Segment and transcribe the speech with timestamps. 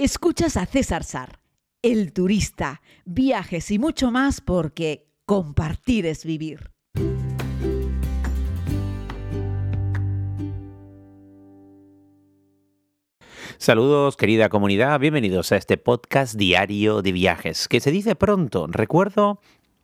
[0.00, 1.40] Escuchas a César Sar,
[1.82, 6.70] el turista, viajes y mucho más porque compartir es vivir.
[13.56, 18.68] Saludos querida comunidad, bienvenidos a este podcast diario de viajes, que se dice pronto.
[18.68, 19.40] Recuerdo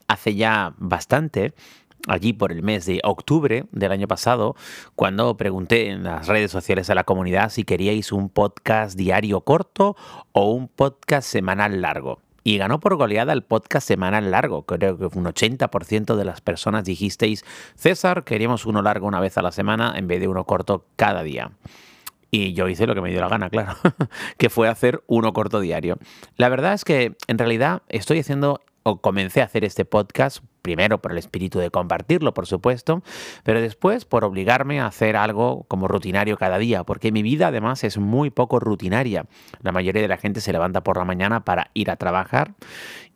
[0.07, 1.55] hace ya bastante
[2.07, 4.57] allí por el mes de octubre del año pasado,
[4.95, 9.97] cuando pregunté en las redes sociales a la comunidad si queríais un podcast diario corto
[10.33, 12.21] o un podcast semanal largo.
[12.47, 14.67] Y ganó por goleada el podcast semanal largo.
[14.67, 17.43] Creo que un 80% de las personas dijisteis,
[17.75, 21.23] César, queríamos uno largo una vez a la semana en vez de uno corto cada
[21.23, 21.53] día.
[22.31, 23.77] Y yo hice lo que me dio la gana, claro,
[24.37, 25.97] que fue hacer uno corto diario.
[26.37, 30.97] La verdad es que en realidad estoy haciendo o comencé a hacer este podcast primero
[30.97, 33.03] por el espíritu de compartirlo, por supuesto,
[33.45, 37.85] pero después por obligarme a hacer algo como rutinario cada día, porque mi vida además
[37.85, 39.27] es muy poco rutinaria.
[39.61, 42.55] La mayoría de la gente se levanta por la mañana para ir a trabajar.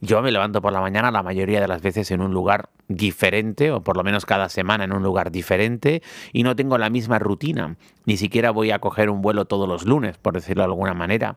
[0.01, 3.73] Yo me levanto por la mañana la mayoría de las veces en un lugar diferente,
[3.73, 6.03] o por lo menos cada semana en un lugar diferente,
[6.33, 7.77] y no tengo la misma rutina.
[8.05, 11.37] Ni siquiera voy a coger un vuelo todos los lunes, por decirlo de alguna manera.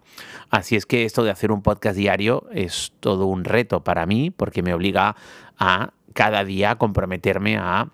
[0.49, 4.29] Así es que esto de hacer un podcast diario es todo un reto para mí,
[4.29, 5.15] porque me obliga
[5.61, 7.89] a cada día comprometerme a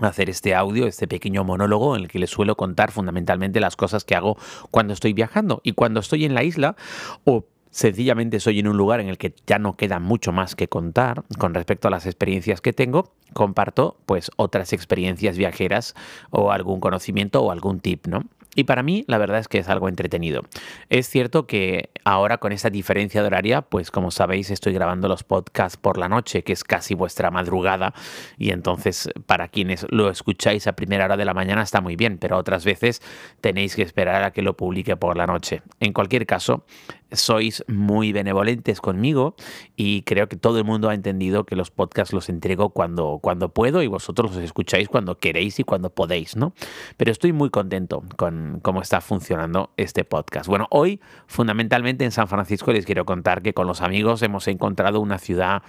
[0.00, 4.04] hacer este audio, este pequeño monólogo en el que les suelo contar fundamentalmente las cosas
[4.04, 4.38] que hago
[4.70, 6.76] cuando estoy viajando y cuando estoy en la isla
[7.24, 10.68] o sencillamente soy en un lugar en el que ya no queda mucho más que
[10.68, 15.94] contar con respecto a las experiencias que tengo, comparto pues otras experiencias viajeras
[16.30, 18.24] o algún conocimiento o algún tip, ¿no?
[18.54, 20.42] Y para mí la verdad es que es algo entretenido.
[20.90, 25.24] Es cierto que ahora con esta diferencia de horaria, pues como sabéis estoy grabando los
[25.24, 27.94] podcasts por la noche, que es casi vuestra madrugada,
[28.36, 32.18] y entonces para quienes lo escucháis a primera hora de la mañana está muy bien,
[32.18, 33.00] pero otras veces
[33.40, 35.62] tenéis que esperar a que lo publique por la noche.
[35.80, 36.64] En cualquier caso,
[37.12, 39.34] sois muy benevolentes conmigo
[39.76, 43.50] y creo que todo el mundo ha entendido que los podcasts los entrego cuando, cuando
[43.50, 46.54] puedo y vosotros los escucháis cuando queréis y cuando podéis, ¿no?
[46.96, 50.48] Pero estoy muy contento con cómo está funcionando este podcast.
[50.48, 55.00] Bueno, hoy fundamentalmente en San Francisco les quiero contar que con los amigos hemos encontrado
[55.00, 55.62] una ciudad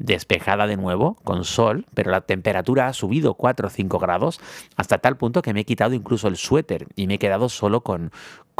[0.00, 4.40] despejada de nuevo, con sol, pero la temperatura ha subido 4 o 5 grados,
[4.76, 7.82] hasta tal punto que me he quitado incluso el suéter y me he quedado solo
[7.82, 8.10] con,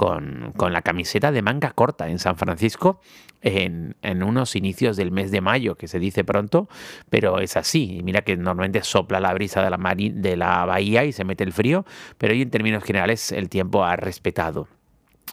[0.01, 3.03] con, la camiseta de manga corta en San Francisco
[3.43, 6.71] en, unos inicios del mes de mayo, que se dice pronto,
[7.11, 8.01] pero es así.
[8.03, 11.53] mira que normalmente sopla la brisa de la, de la bahía y se mete el
[11.53, 11.85] frío,
[12.17, 14.69] pero hoy en términos generales el tiempo ha respetado.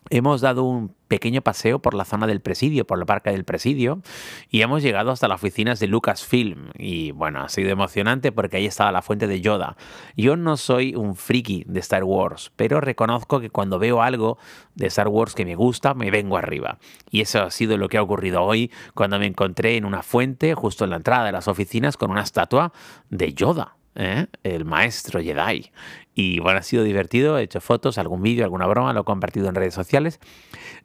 [0.09, 4.01] Hemos dado un pequeño paseo por la zona del presidio, por la parca del presidio,
[4.49, 6.69] y hemos llegado hasta las oficinas de Lucasfilm.
[6.77, 9.75] Y bueno, ha sido emocionante porque ahí estaba la fuente de Yoda.
[10.15, 14.37] Yo no soy un friki de Star Wars, pero reconozco que cuando veo algo
[14.75, 16.77] de Star Wars que me gusta, me vengo arriba.
[17.09, 20.53] Y eso ha sido lo que ha ocurrido hoy cuando me encontré en una fuente
[20.55, 22.71] justo en la entrada de las oficinas con una estatua
[23.09, 23.77] de Yoda.
[23.97, 24.27] ¿eh?
[24.43, 25.71] el maestro Jedi.
[26.19, 29.49] Y bueno, ha sido divertido, he hecho fotos, algún vídeo, alguna broma, lo he compartido
[29.49, 30.19] en redes sociales.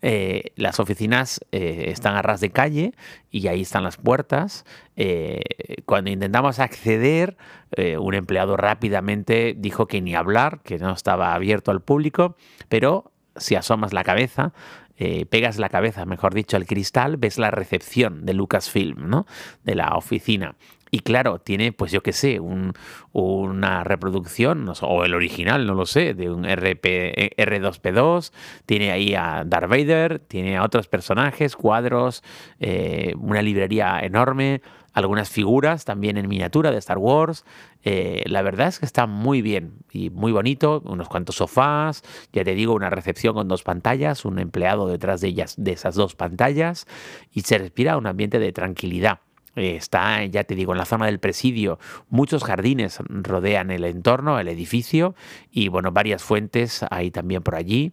[0.02, 2.92] Eh, las oficinas eh, están a ras de calle
[3.30, 4.66] y ahí están las puertas.
[5.86, 7.38] cuando intentamos acceder,
[7.98, 12.36] un empleado rápidamente dijo que ni hablar, que no estaba abierto al público,
[12.68, 14.52] pero si asomas la cabeza,
[15.30, 19.24] pegas la cabeza, mejor dicho, al cristal, ves la recepción de Lucasfilm, ¿no?
[19.64, 20.56] De la oficina.
[20.94, 22.38] Y claro, tiene, pues yo qué sé,
[23.12, 28.30] una reproducción, o el original, no lo sé, de un RP, R2P2,
[28.66, 32.22] tiene ahí a Darth Vader, tiene a otros personajes, cuadros,
[32.60, 34.60] eh, una librería enorme,
[34.92, 37.46] algunas figuras también en miniatura de Star Wars.
[37.84, 42.02] Eh, la verdad es que está muy bien y muy bonito, unos cuantos sofás,
[42.34, 45.94] ya te digo, una recepción con dos pantallas, un empleado detrás de ellas, de esas
[45.94, 46.86] dos pantallas,
[47.32, 49.20] y se respira un ambiente de tranquilidad.
[49.56, 54.38] Eh, está, ya te digo, en la zona del presidio, muchos jardines rodean el entorno,
[54.38, 55.14] el edificio,
[55.50, 57.92] y bueno, varias fuentes hay también por allí.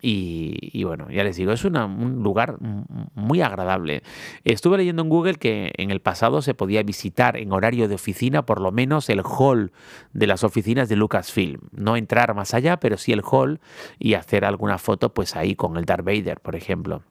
[0.00, 2.56] Y, bueno, ya les digo, es un lugar
[3.14, 4.02] muy agradable.
[4.44, 8.44] Estuve leyendo en Google que en el pasado se podía visitar en horario de oficina
[8.44, 9.72] por lo menos el hall
[10.12, 11.60] de las oficinas de Lucasfilm.
[11.72, 13.60] No entrar más allá, pero sí el hall
[13.98, 17.02] y hacer alguna foto pues ahí con el Darth Vader, por ejemplo.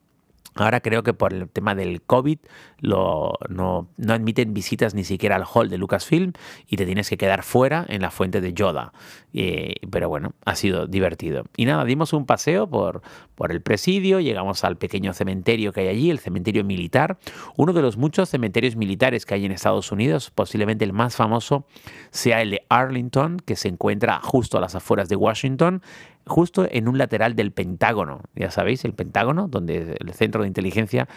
[0.56, 2.38] Ahora creo que por el tema del COVID
[2.82, 6.34] no, admiten visitas ni siquiera al hall de Lucasfilm
[6.68, 8.94] y te tienes que quedar fuera en la fuente de Yoda.
[9.34, 11.46] Eh, pero bueno, ha sido divertido.
[11.58, 13.02] Y nada, dimos un paseo por,
[13.36, 17.18] por el presidio, llegamos al pequeño cementerio que hay allí, el cementerio militar,
[17.58, 21.66] uno de los muchos cementerios militares que hay en Estados Unidos, posiblemente el más famoso
[22.12, 25.82] sea el de Arlington, que se encuentra justo a las afueras de Washington,
[26.26, 28.22] justo en un lateral del Pentágono.
[28.36, 31.08] Ya sabéis, el Pentágono, donde el centro de inteligencia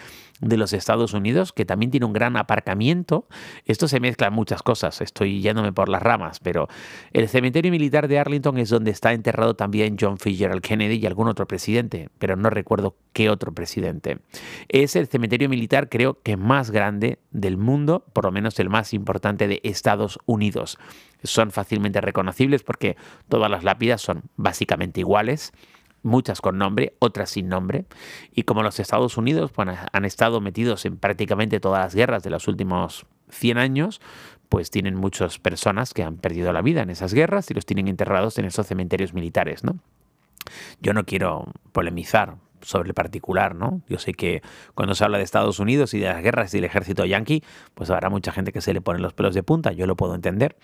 [0.41, 3.27] de los Estados Unidos, que también tiene un gran aparcamiento.
[3.65, 6.67] Esto se mezcla muchas cosas, estoy yéndome por las ramas, pero
[7.11, 11.27] el cementerio militar de Arlington es donde está enterrado también John Fitzgerald Kennedy y algún
[11.27, 14.19] otro presidente, pero no recuerdo qué otro presidente.
[14.67, 18.93] Es el cementerio militar creo que más grande del mundo, por lo menos el más
[18.93, 20.77] importante de Estados Unidos.
[21.23, 22.95] Son fácilmente reconocibles porque
[23.27, 25.51] todas las lápidas son básicamente iguales
[26.07, 27.85] muchas con nombre, otras sin nombre.
[28.33, 29.51] Y como los Estados Unidos
[29.91, 34.01] han estado metidos en prácticamente todas las guerras de los últimos 100 años,
[34.49, 37.87] pues tienen muchas personas que han perdido la vida en esas guerras y los tienen
[37.87, 39.77] enterrados en esos cementerios militares, ¿no?
[40.81, 43.81] Yo no quiero polemizar sobre el particular, ¿no?
[43.87, 44.41] Yo sé que
[44.73, 47.43] cuando se habla de Estados Unidos y de las guerras y del ejército yanqui,
[47.73, 50.15] pues habrá mucha gente que se le pone los pelos de punta, yo lo puedo
[50.15, 50.55] entender.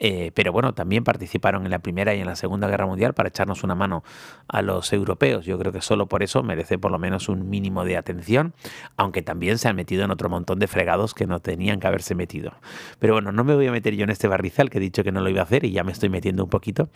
[0.00, 3.28] Eh, pero bueno, también participaron en la Primera y en la Segunda Guerra Mundial para
[3.28, 4.02] echarnos una mano
[4.48, 5.46] a los europeos.
[5.46, 8.54] Yo creo que solo por eso merece por lo menos un mínimo de atención,
[8.96, 12.14] aunque también se han metido en otro montón de fregados que no tenían que haberse
[12.14, 12.54] metido.
[12.98, 15.12] Pero bueno, no me voy a meter yo en este barrizal que he dicho que
[15.12, 16.88] no lo iba a hacer y ya me estoy metiendo un poquito,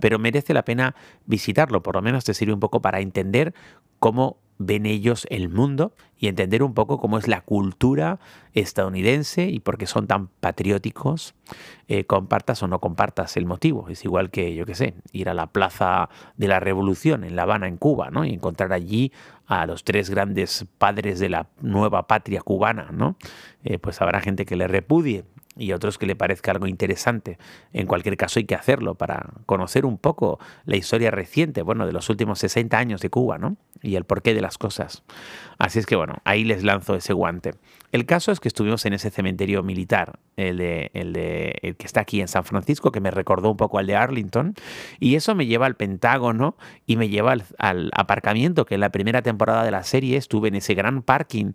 [0.00, 0.94] pero merece la pena
[1.24, 3.54] visitarlo, por lo menos te sirve un poco para entender
[3.98, 8.18] cómo ven ellos el mundo y entender un poco cómo es la cultura
[8.54, 11.34] estadounidense y por qué son tan patrióticos,
[11.88, 13.88] eh, compartas o no compartas el motivo.
[13.88, 17.42] Es igual que, yo qué sé, ir a la Plaza de la Revolución en La
[17.42, 18.24] Habana, en Cuba, ¿no?
[18.24, 19.12] y encontrar allí
[19.46, 23.16] a los tres grandes padres de la nueva patria cubana, ¿no?
[23.62, 25.24] Eh, pues habrá gente que le repudie
[25.56, 27.38] y otros que le parezca algo interesante.
[27.72, 31.92] En cualquier caso hay que hacerlo para conocer un poco la historia reciente, bueno, de
[31.92, 33.56] los últimos 60 años de Cuba, ¿no?
[33.82, 35.02] Y el porqué de las cosas.
[35.58, 37.54] Así es que bueno, ahí les lanzo ese guante.
[37.92, 41.86] El caso es que estuvimos en ese cementerio militar, el, de, el, de, el que
[41.86, 44.54] está aquí en San Francisco, que me recordó un poco al de Arlington,
[45.00, 49.22] y eso me lleva al Pentágono y me lleva al, aparcamiento, que en la primera
[49.22, 51.52] temporada de la serie estuve en ese gran parking,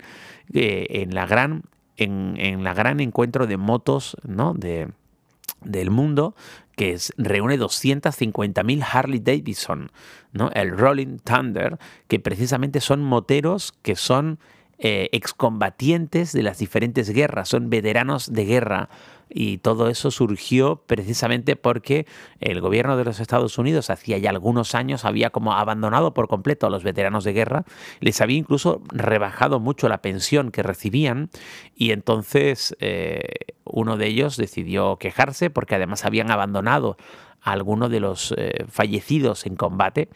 [0.53, 1.63] eh, en la gran
[1.97, 4.53] en, la gran encuentro de motos ¿no?
[4.53, 4.89] de,
[5.61, 6.35] del mundo
[6.75, 9.91] que reúne 250.000 Harley Davidson,
[10.31, 10.49] ¿no?
[10.53, 11.77] el Rolling Thunder,
[12.07, 14.39] que precisamente son moteros que son
[14.83, 18.89] eh, excombatientes de las diferentes guerras, son veteranos de guerra
[19.29, 22.07] y todo eso surgió precisamente porque
[22.39, 26.65] el gobierno de los Estados Unidos hacía ya algunos años había como abandonado por completo
[26.65, 27.63] a los veteranos de guerra,
[27.99, 31.29] les había incluso rebajado mucho la pensión que recibían
[31.75, 33.21] y entonces eh,
[33.63, 36.97] uno de ellos decidió quejarse porque además habían abandonado
[37.39, 40.09] a alguno de los eh, fallecidos en combate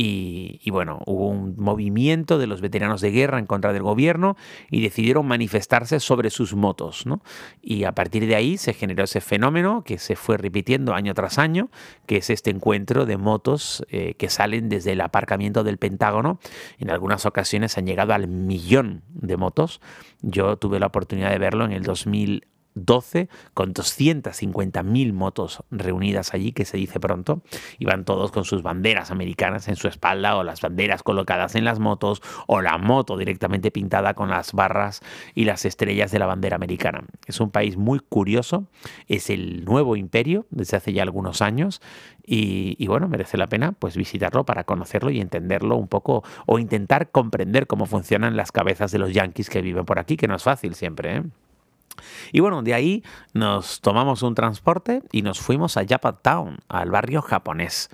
[0.00, 4.36] y, bueno, hubo un movimiento de los veteranos de guerra en contra del gobierno
[4.70, 7.04] y decidieron manifestarse sobre sus motos.
[7.04, 7.20] ¿no?
[7.62, 11.38] Y a partir de ahí se generó ese fenómeno que se fue repitiendo año tras
[11.38, 11.68] año,
[12.06, 16.38] que es este encuentro de motos eh, que salen desde el aparcamiento del Pentágono.
[16.78, 19.80] En algunas ocasiones han llegado al millón de motos.
[20.22, 22.46] Yo tuve la oportunidad de verlo en el 2000
[22.84, 27.42] 12 con 250.000 motos reunidas allí, que se dice pronto.
[27.78, 31.78] Iban todos con sus banderas americanas en su espalda o las banderas colocadas en las
[31.78, 35.00] motos o la moto directamente pintada con las barras
[35.34, 37.04] y las estrellas de la bandera americana.
[37.26, 38.66] Es un país muy curioso,
[39.06, 41.80] es el nuevo imperio desde hace ya algunos años
[42.24, 46.58] y, y bueno, merece la pena pues visitarlo para conocerlo y entenderlo un poco o
[46.58, 50.36] intentar comprender cómo funcionan las cabezas de los yanquis que viven por aquí, que no
[50.36, 51.16] es fácil siempre.
[51.16, 51.22] ¿eh?
[52.32, 57.22] Y bueno, de ahí nos tomamos un transporte y nos fuimos a Japantown, al barrio
[57.22, 57.90] japonés.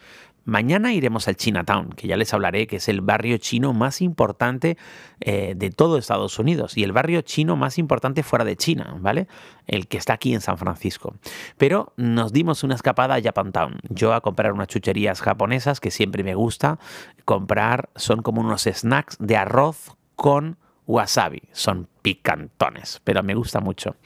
[0.46, 4.76] Mañana iremos al Chinatown, que ya les hablaré que es el barrio chino más importante
[5.20, 9.26] eh, de todo Estados Unidos y el barrio chino más importante fuera de China, ¿vale?
[9.66, 11.14] El que está aquí en San Francisco.
[11.56, 13.78] Pero nos dimos una escapada a Japantown.
[13.88, 16.78] Yo a comprar unas chucherías japonesas que siempre me gusta
[17.24, 21.42] comprar, son como unos snacks de arroz con wasabi.
[21.52, 23.96] Son picantones, pero me gusta mucho.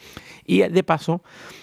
[0.45, 1.23] Y de paso,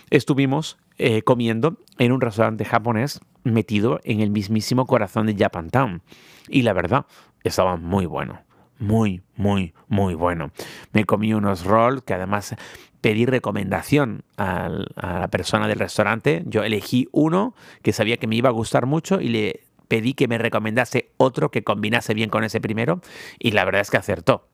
[0.10, 6.02] estuvimos eh, comiendo en un restaurante japonés metido en el mismísimo corazón de Japantown.
[6.48, 7.06] Y la verdad,
[7.44, 8.42] estaba muy bueno.
[8.78, 10.52] Muy, muy, muy bueno.
[10.92, 12.56] Me comí unos rolls que además
[13.00, 16.44] pedí recomendación a la persona del restaurante.
[16.46, 20.28] Yo elegí uno que sabía que me iba a gustar mucho y le pedí que
[20.28, 23.02] me recomendase otro que combinase bien con ese primero.
[23.40, 24.48] Y la verdad es que acertó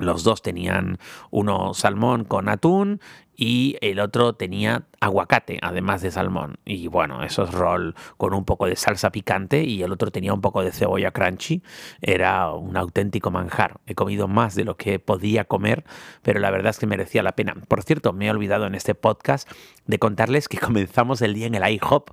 [0.00, 0.98] los dos tenían
[1.30, 3.00] uno salmón con atún
[3.40, 6.58] y el otro tenía aguacate, además de salmón.
[6.66, 10.34] Y bueno, eso es roll con un poco de salsa picante y el otro tenía
[10.34, 11.62] un poco de cebolla crunchy.
[12.02, 13.80] Era un auténtico manjar.
[13.86, 15.84] He comido más de lo que podía comer,
[16.20, 17.54] pero la verdad es que merecía la pena.
[17.66, 19.50] Por cierto, me he olvidado en este podcast
[19.86, 22.10] de contarles que comenzamos el día en el IHOP,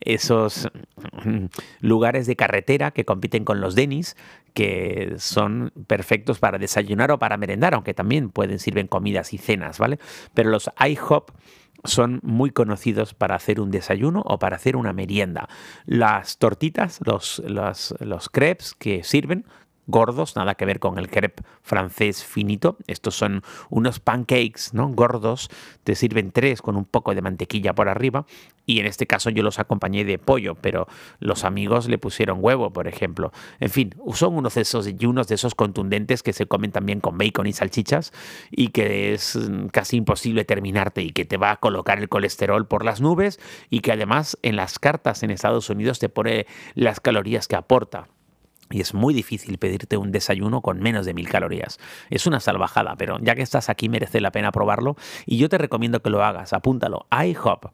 [0.00, 0.70] esos
[1.24, 1.44] mm,
[1.80, 4.16] lugares de carretera que compiten con los Denis,
[4.54, 9.78] que son perfectos para desayunar o para merendar, aunque también pueden sirven comidas y cenas,
[9.78, 9.98] ¿vale?
[10.34, 11.30] Pero los IHOP
[11.84, 15.48] son muy conocidos para hacer un desayuno o para hacer una merienda.
[15.86, 19.46] Las tortitas, los, los, los crepes que sirven
[19.90, 22.76] gordos, nada que ver con el crepe francés finito.
[22.86, 24.88] Estos son unos pancakes, ¿no?
[24.88, 25.50] Gordos,
[25.84, 28.26] te sirven tres con un poco de mantequilla por arriba
[28.66, 30.86] y en este caso yo los acompañé de pollo, pero
[31.18, 33.32] los amigos le pusieron huevo, por ejemplo.
[33.58, 37.46] En fin, son unos de esos de esos contundentes que se comen también con bacon
[37.46, 38.12] y salchichas
[38.50, 39.38] y que es
[39.72, 43.80] casi imposible terminarte y que te va a colocar el colesterol por las nubes y
[43.80, 48.06] que además en las cartas en Estados Unidos te pone las calorías que aporta.
[48.70, 51.78] Y es muy difícil pedirte un desayuno con menos de mil calorías.
[52.08, 54.96] Es una salvajada, pero ya que estás aquí merece la pena probarlo
[55.26, 56.52] y yo te recomiendo que lo hagas.
[56.52, 57.06] Apúntalo.
[57.10, 57.66] IHOP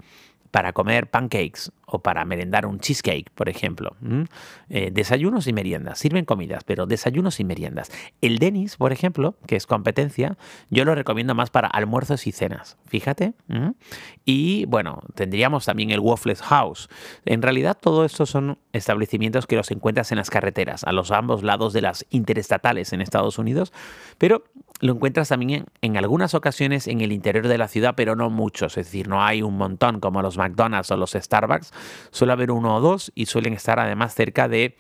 [0.57, 3.95] para comer pancakes o para merendar un cheesecake, por ejemplo.
[4.71, 5.99] Eh, desayunos y meriendas.
[5.99, 7.93] Sirven comidas, pero desayunos y meriendas.
[8.23, 10.39] El Denis, por ejemplo, que es competencia,
[10.71, 12.79] yo lo recomiendo más para almuerzos y cenas.
[12.87, 13.35] Fíjate.
[14.25, 16.89] Y bueno, tendríamos también el Waffles House.
[17.27, 21.43] En realidad, todo esto son establecimientos que los encuentras en las carreteras, a los ambos
[21.43, 23.75] lados de las interestatales en Estados Unidos,
[24.17, 24.43] pero
[24.81, 28.77] lo encuentras también en, algunas ocasiones en el interior de la ciudad, pero no muchos.
[28.77, 31.73] Es decir, no hay un montón como los McDonald's o los Starbucks.
[32.11, 34.77] Suele haber uno o dos y suelen estar además cerca de,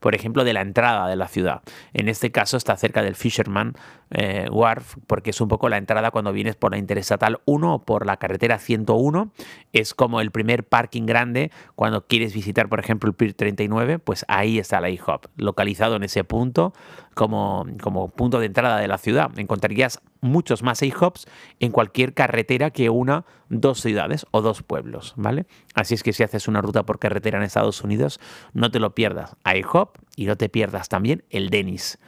[0.00, 1.62] por ejemplo, de la entrada de la ciudad.
[1.92, 3.74] En este caso está cerca del Fisherman
[4.10, 7.84] eh, Wharf, porque es un poco la entrada cuando vienes por la Interestatal 1 o
[7.84, 9.32] por la carretera 101.
[9.72, 14.24] Es como el primer parking grande cuando quieres visitar, por ejemplo, el Pier 39, pues
[14.28, 16.72] ahí está la IHOP, localizado en ese punto
[17.14, 19.30] como, como punto de entrada de la ciudad.
[19.38, 21.26] Encontrarías muchos más IHOPs
[21.60, 25.46] en cualquier carretera que una dos ciudades o dos pueblos, ¿vale?
[25.74, 28.20] Así es que si haces una ruta por carretera en Estados Unidos,
[28.52, 29.36] no te lo pierdas.
[29.44, 31.98] IHOP y no te pierdas también el Denis.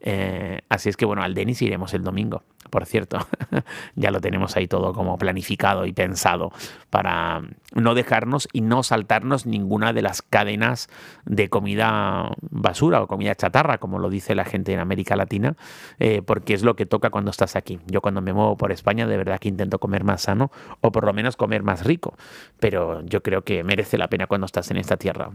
[0.00, 3.18] Eh, así es que bueno, al Denis iremos el domingo, por cierto.
[3.94, 6.52] ya lo tenemos ahí todo como planificado y pensado
[6.90, 7.42] para
[7.74, 10.88] no dejarnos y no saltarnos ninguna de las cadenas
[11.24, 15.56] de comida basura o comida chatarra, como lo dice la gente en América Latina,
[15.98, 17.80] eh, porque es lo que toca cuando estás aquí.
[17.86, 21.04] Yo cuando me muevo por España de verdad que intento comer más sano o por
[21.04, 22.16] lo menos comer más rico,
[22.60, 25.30] pero yo creo que merece la pena cuando estás en esta tierra.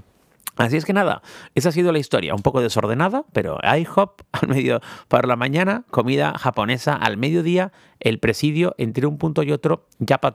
[0.57, 1.21] Así es que nada,
[1.55, 5.85] esa ha sido la historia, un poco desordenada, pero IHOP al medio para la mañana,
[5.89, 9.87] comida japonesa al mediodía, el presidio entre un punto y otro,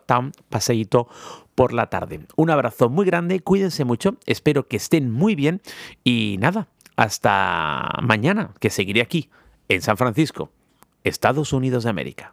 [0.07, 1.09] Town, paseíto
[1.55, 2.27] por la tarde.
[2.37, 5.61] Un abrazo muy grande, cuídense mucho, espero que estén muy bien
[6.03, 9.31] y nada, hasta mañana, que seguiré aquí,
[9.69, 10.51] en San Francisco,
[11.05, 12.33] Estados Unidos de América.